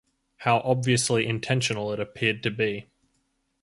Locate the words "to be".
2.41-2.87